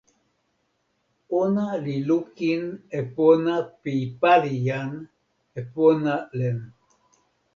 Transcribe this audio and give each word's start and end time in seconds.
ona 1.39 1.65
li 1.83 1.95
lukin 2.07 2.61
e 2.99 3.01
pona 3.15 3.55
pi 3.81 3.93
pali 4.21 4.55
jan, 4.67 4.91
e 5.59 5.61
pona 5.73 6.15
len. 6.37 6.59